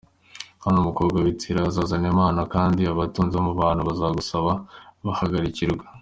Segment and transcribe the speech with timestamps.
[0.61, 4.51] Kandi umukobwa w’i Tiro azazana impano, Kandi abatunzi bo mu bantu bazagusaba
[4.97, 5.85] kubahakirwa.